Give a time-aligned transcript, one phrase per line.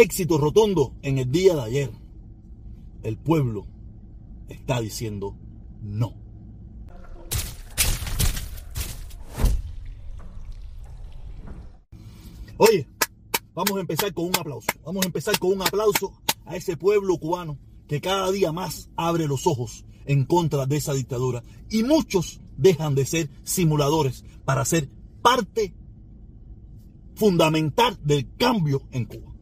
[0.00, 1.90] éxito rotundo en el día de ayer.
[3.02, 3.66] El pueblo
[4.48, 5.36] está diciendo
[5.82, 6.14] no.
[12.56, 12.88] Oye,
[13.54, 14.68] vamos a empezar con un aplauso.
[14.84, 16.12] Vamos a empezar con un aplauso
[16.44, 17.58] a ese pueblo cubano
[17.88, 21.42] que cada día más abre los ojos en contra de esa dictadura.
[21.70, 24.88] Y muchos dejan de ser simuladores para ser
[25.22, 25.74] parte
[27.14, 29.37] fundamental del cambio en Cuba.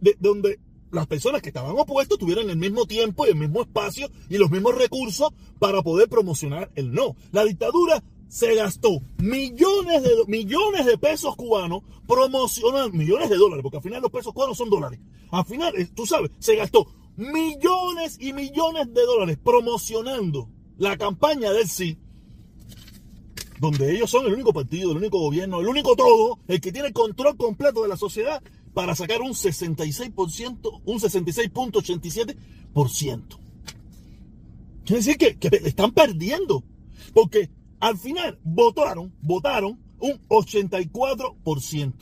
[0.00, 0.58] de, donde
[0.96, 4.50] las personas que estaban opuestos tuvieran el mismo tiempo y el mismo espacio y los
[4.50, 7.14] mismos recursos para poder promocionar el no.
[7.32, 13.76] La dictadura se gastó millones de, millones de pesos cubanos promocionando, millones de dólares, porque
[13.76, 14.98] al final los pesos cubanos son dólares.
[15.30, 16.86] Al final, eh, tú sabes, se gastó
[17.16, 20.48] millones y millones de dólares promocionando
[20.78, 21.98] la campaña del sí,
[23.60, 26.92] donde ellos son el único partido, el único gobierno, el único todo, el que tiene
[26.92, 28.42] control completo de la sociedad
[28.76, 33.38] para sacar un 66%, un 66.87%.
[34.84, 36.62] Quiere decir que, que están perdiendo,
[37.14, 37.48] porque
[37.80, 41.94] al final votaron, votaron un 84%.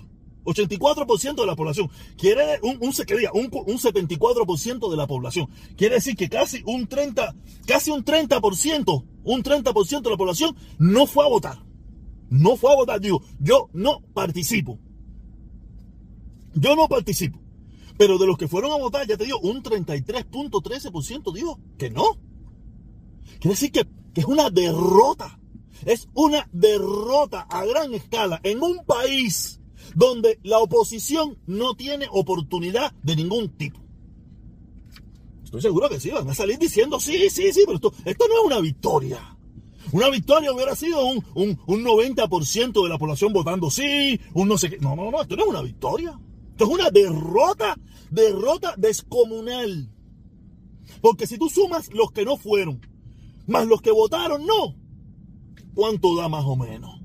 [0.44, 1.88] 84% de la población.
[2.18, 5.48] Quiere un, un, un, 74% de la población.
[5.76, 7.36] Quiere decir que casi un 30,
[7.68, 11.62] casi un 30%, un 30% de la población no fue a votar.
[12.30, 13.00] No fue a votar.
[13.00, 14.80] Digo, yo no participo.
[16.54, 17.40] Yo no participo.
[17.96, 22.18] Pero de los que fueron a votar, ya te digo, un 33.13% dijo que no.
[23.40, 25.38] Quiere decir que, es una derrota.
[25.84, 29.60] Es una derrota a gran escala en un país
[29.94, 33.80] donde la oposición no tiene oportunidad de ningún tipo.
[35.44, 38.34] Estoy seguro que sí, van a salir diciendo, sí, sí, sí, pero esto, esto no
[38.34, 39.36] es una victoria.
[39.92, 44.58] Una victoria hubiera sido un, un, un 90% de la población votando sí, un no
[44.58, 44.78] sé qué.
[44.78, 46.18] No, no, no, esto no es una victoria.
[46.54, 47.76] Esto es una derrota,
[48.12, 49.90] derrota descomunal.
[51.00, 52.80] Porque si tú sumas los que no fueron,
[53.48, 54.76] más los que votaron no,
[55.74, 57.00] ¿cuánto da más o menos?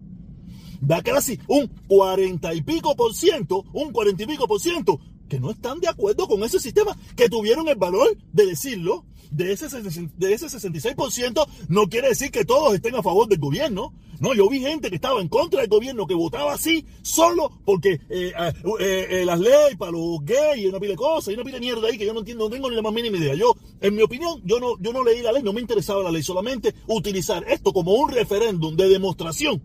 [0.82, 5.00] Da casi un cuarenta y pico por ciento, un cuarenta y pico por ciento,
[5.30, 9.52] que no están de acuerdo con ese sistema, que tuvieron el valor de decirlo, de
[9.52, 13.94] ese, de ese 66% no quiere decir que todos estén a favor del gobierno.
[14.20, 18.02] No, yo vi gente que estaba en contra del gobierno, que votaba así, solo porque
[18.10, 18.34] eh,
[18.80, 21.56] eh, eh, las leyes para los gays y una pila de cosas, y una pila
[21.56, 23.36] de mierda ahí que yo no entiendo, no tengo ni la más mínima idea.
[23.36, 26.12] Yo, en mi opinión, yo no, yo no leí la ley, no me interesaba la
[26.12, 29.62] ley, solamente utilizar esto como un referéndum de demostración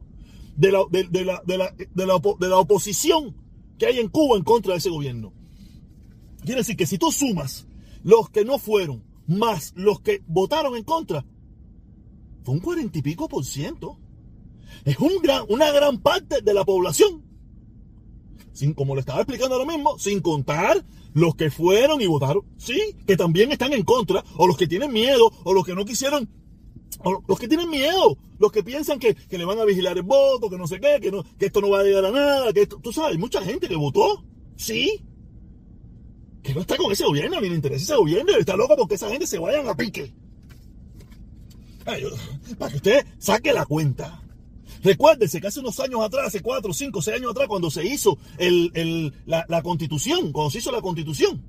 [0.57, 3.35] de la, de la, de la, de la, de la oposición
[3.77, 5.33] que hay en Cuba en contra de ese gobierno.
[6.45, 7.67] Quiere decir que si tú sumas
[8.03, 11.25] los que no fueron, más los que votaron en contra,
[12.45, 13.99] fue un cuarenta y pico por ciento.
[14.85, 17.23] Es un gran, una gran parte de la población.
[18.53, 22.79] Sin, como le estaba explicando ahora mismo, sin contar los que fueron y votaron, sí,
[23.07, 26.29] que también están en contra, o los que tienen miedo, o los que no quisieron,
[27.03, 30.03] o los que tienen miedo, los que piensan que, que le van a vigilar el
[30.03, 32.53] voto, que no sé qué, que, no, que esto no va a llegar a nada,
[32.53, 34.25] que esto, tú sabes, mucha gente que votó,
[34.57, 35.05] sí,
[36.45, 39.09] que no está con ese gobierno, ni le interesa ese gobierno, está loco porque esa
[39.09, 40.13] gente se vayan a pique.
[41.85, 41.99] para
[42.71, 44.23] que usted saque la cuenta.
[44.83, 48.19] Recuérdese que hace unos años atrás, hace cuatro, cinco, seis años atrás, cuando se hizo
[49.25, 51.43] la, constitución, cuando se hizo la constitución,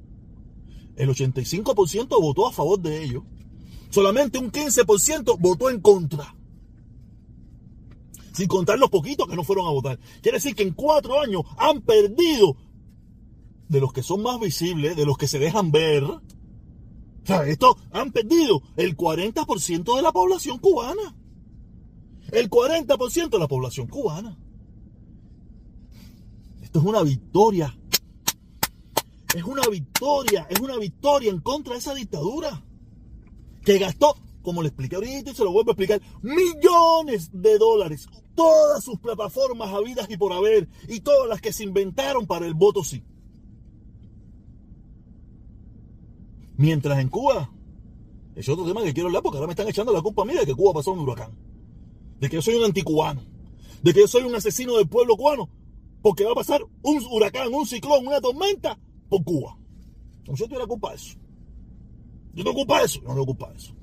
[0.95, 3.23] el 85% votó a favor de ellos.
[3.89, 6.33] Solamente un 15% votó en contra.
[8.31, 9.99] Sin contar los poquitos que no fueron a votar.
[10.21, 12.55] Quiere decir que en cuatro años han perdido
[13.67, 16.03] de los que son más visibles, de los que se dejan ver.
[16.03, 16.21] O
[17.23, 21.15] sea, estos han perdido el 40% de la población cubana.
[22.31, 24.37] El 40% de la población cubana.
[26.61, 27.75] Esto es una victoria.
[29.35, 32.63] Es una victoria, es una victoria en contra de esa dictadura.
[33.63, 38.07] Que gastó, como le expliqué ahorita y se lo vuelvo a explicar, millones de dólares.
[38.35, 40.69] Todas sus plataformas habidas y por haber.
[40.87, 43.03] Y todas las que se inventaron para el voto sí.
[46.57, 47.49] Mientras en Cuba,
[48.35, 50.33] es otro tema que quiero hablar porque ahora me están echando la culpa a mí
[50.33, 51.31] de que Cuba pasó un huracán.
[52.19, 53.21] De que yo soy un anticubano.
[53.81, 55.49] De que yo soy un asesino del pueblo cubano.
[56.01, 58.79] Porque va a pasar un huracán, un ciclón, una tormenta
[59.09, 59.57] por Cuba.
[60.25, 61.17] Si yo tuviera culpa de eso.
[62.33, 62.99] Yo no culpa de eso.
[63.01, 63.73] Yo no tengo culpa de eso.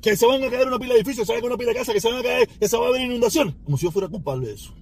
[0.00, 1.72] Que se van a caer una pila de edificios, se van a caer una pila
[1.72, 3.56] de casa, que se van a caer, que se va a haber inundación.
[3.64, 4.72] Como si yo fuera culpable de eso.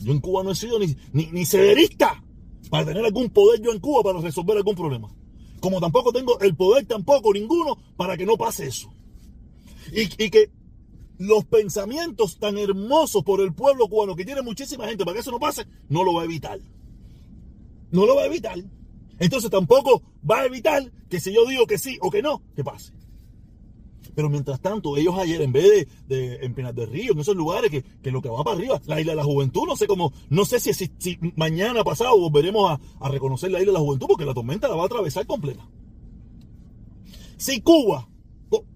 [0.00, 2.22] Yo en Cuba no he sido ni, ni, ni cederista
[2.70, 5.08] para tener algún poder yo en Cuba para resolver algún problema.
[5.60, 8.90] Como tampoco tengo el poder tampoco ninguno para que no pase eso.
[9.92, 10.50] Y, que
[11.18, 15.30] los pensamientos tan hermosos por el pueblo cubano, que tiene muchísima gente para que eso
[15.30, 16.60] no pase, no lo va a evitar.
[17.90, 18.58] No lo va a evitar.
[19.18, 22.62] Entonces tampoco va a evitar que si yo digo que sí o que no, que
[22.62, 22.92] pase.
[24.18, 27.70] Pero mientras tanto, ellos ayer, en vez de, en Pinar del Río, en esos lugares
[27.70, 30.12] que, que, lo que va para arriba, la isla de la juventud, no sé cómo,
[30.28, 34.08] no sé si, si, mañana pasado volveremos a, a, reconocer la isla de la juventud,
[34.08, 35.64] porque la tormenta la va a atravesar completa.
[37.36, 38.08] Si Cuba,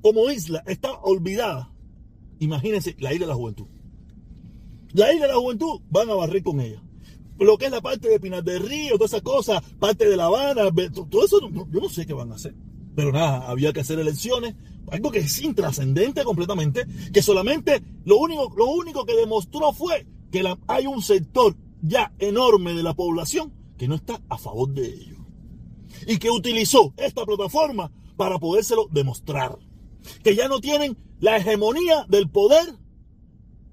[0.01, 1.75] como isla, está olvidada,
[2.39, 3.67] imagínense la isla de la juventud.
[4.93, 6.81] La isla de la juventud van a barrer con ella.
[7.41, 10.27] Lo que es la parte de Pinar del Río, todas esas cosas, parte de La
[10.27, 10.71] Habana,
[11.11, 12.55] todo eso, yo no sé qué van a hacer.
[12.95, 14.55] Pero nada, había que hacer elecciones,
[14.91, 20.43] algo que es intrascendente completamente, que solamente lo único, lo único que demostró fue que
[20.67, 25.17] hay un sector ya enorme de la población que no está a favor de ello.
[26.07, 29.59] Y que utilizó esta plataforma para podérselo demostrar.
[30.23, 32.77] Que ya no tienen la hegemonía del poder,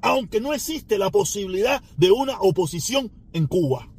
[0.02, 3.90] aunque no existe la posibilidad de una oposición en Cuba.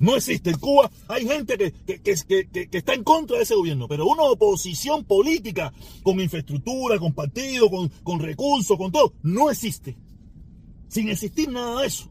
[0.00, 0.50] No existe.
[0.50, 4.06] En Cuba hay gente que, que, que, que, está en contra de ese gobierno, pero
[4.06, 9.98] una oposición política con infraestructura, con partido, con, con recursos, con todo, no existe.
[10.88, 12.08] Sin existir nada de eso.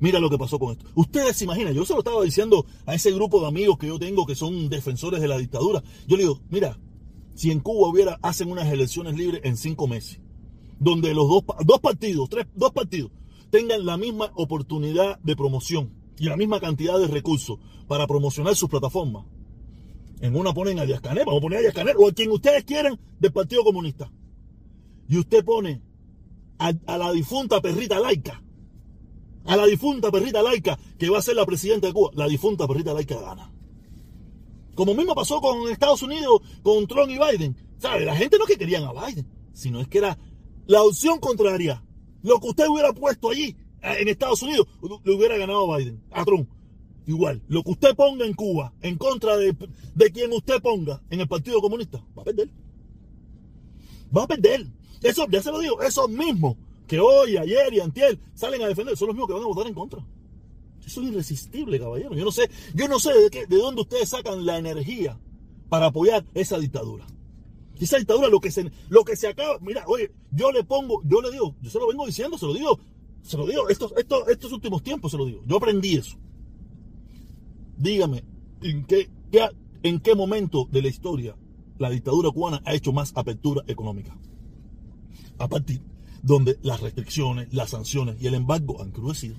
[0.00, 0.84] Mira lo que pasó con esto.
[0.96, 4.00] Ustedes se imaginan, yo se lo estaba diciendo a ese grupo de amigos que yo
[4.00, 5.80] tengo que son defensores de la dictadura.
[6.08, 6.76] Yo le digo, mira,
[7.36, 10.20] si en Cuba hubiera, hacen unas elecciones libres en cinco meses,
[10.80, 13.12] donde los dos, dos partidos, tres, dos partidos,
[13.50, 18.68] tengan la misma oportunidad de promoción y la misma cantidad de recursos para promocionar sus
[18.68, 19.26] plataformas.
[20.20, 22.30] En una ponen a Díaz Canel, vamos a poner a Díaz Canel, o a quien
[22.30, 24.10] ustedes quieran del Partido Comunista.
[25.08, 25.82] Y usted pone
[26.58, 28.42] a, la difunta perrita laica,
[29.44, 32.68] a la difunta perrita laica que va a ser la presidenta de Cuba, la difunta
[32.68, 33.52] perrita laica gana.
[34.74, 37.56] Como mismo pasó con Estados Unidos, con Trump y Biden.
[37.78, 38.04] ¿Sabe?
[38.04, 40.16] La gente no es que querían a Biden, sino es que era
[40.66, 41.84] la opción contraria.
[42.22, 44.66] Lo que usted hubiera puesto allí en Estados Unidos
[45.04, 46.48] le hubiera ganado a Biden, a Trump.
[47.06, 49.56] Igual, lo que usted ponga en Cuba en contra de,
[49.94, 52.48] de quien usted ponga en el Partido Comunista, va a perder.
[54.16, 54.66] Va a perder.
[55.02, 58.96] Eso, ya se lo digo, esos mismos que hoy, ayer y antier salen a defender,
[58.96, 60.04] son los mismos que van a votar en contra.
[60.86, 62.14] Eso es irresistible, caballero.
[62.14, 65.18] Yo no sé, yo no sé de, qué, de dónde ustedes sacan la energía
[65.68, 67.06] para apoyar esa dictadura.
[67.80, 71.20] Esa dictadura, lo que se, lo que se acaba, mira, oye, yo le pongo, yo
[71.20, 72.78] le digo, yo se lo vengo diciendo, se lo digo
[73.22, 75.42] se lo digo, estos, estos, estos últimos tiempos se lo digo.
[75.46, 76.16] Yo aprendí eso.
[77.78, 78.24] Dígame,
[78.60, 79.08] ¿en qué,
[79.82, 81.36] ¿en qué momento de la historia
[81.78, 84.16] la dictadura cubana ha hecho más apertura económica?
[85.38, 85.80] A partir
[86.22, 89.36] donde las restricciones, las sanciones y el embargo han crecido.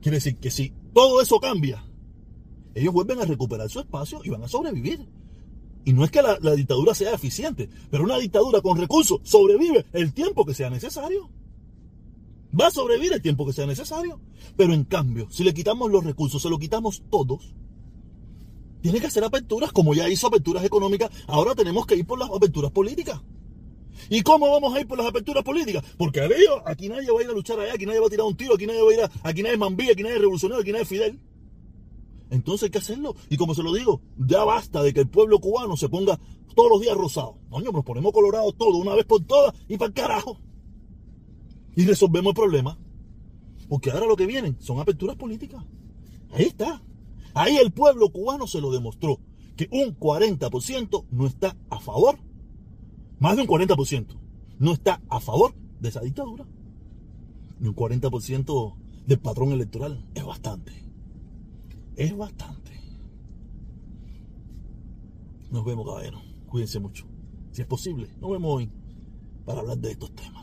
[0.00, 1.84] Quiere decir que si todo eso cambia,
[2.74, 5.06] ellos vuelven a recuperar su espacio y van a sobrevivir.
[5.84, 9.84] Y no es que la, la dictadura sea eficiente, pero una dictadura con recursos sobrevive
[9.92, 11.28] el tiempo que sea necesario.
[12.58, 14.20] Va a sobrevivir el tiempo que sea necesario.
[14.56, 17.54] Pero en cambio, si le quitamos los recursos, se lo quitamos todos,
[18.82, 22.30] tiene que hacer aperturas, como ya hizo aperturas económicas, ahora tenemos que ir por las
[22.30, 23.20] aperturas políticas.
[24.10, 25.84] ¿Y cómo vamos a ir por las aperturas políticas?
[25.96, 28.10] Porque a ver, aquí nadie va a ir a luchar allá, aquí nadie va a
[28.10, 30.16] tirar un tiro, aquí nadie va a ir a, aquí nadie es Mambí, aquí nadie
[30.16, 31.20] es revolucionario, aquí nadie es Fidel.
[32.30, 33.14] Entonces hay que hacerlo.
[33.28, 36.18] Y como se lo digo, ya basta de que el pueblo cubano se ponga
[36.56, 37.38] todos los días rosado.
[37.50, 40.38] Coño, nos ponemos colorados todo una vez por todas y para el carajo
[41.76, 42.78] y resolvemos el problema.
[43.68, 45.64] Porque ahora lo que vienen son aperturas políticas.
[46.32, 46.82] Ahí está.
[47.34, 49.20] Ahí el pueblo cubano se lo demostró.
[49.56, 52.18] que un 40% no está a favor,
[53.18, 54.06] más de un 40%,
[54.58, 56.46] no está a favor de esa dictadura.
[57.60, 58.74] Y un 40%
[59.06, 60.72] del patrón electoral es bastante.
[61.96, 62.72] Es bastante.
[65.50, 66.22] Nos vemos, caballero.
[66.46, 67.06] Cuídense mucho.
[67.52, 68.70] Si es posible, nos vemos hoy
[69.44, 70.41] para hablar de estos temas.